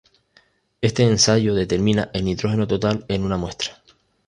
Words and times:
Este 0.81 1.03
ensayo 1.03 1.53
determina 1.53 2.09
el 2.15 2.25
nitrógeno 2.25 2.67
total 2.67 3.05
en 3.07 3.23
una 3.23 3.37
muestra. 3.37 3.83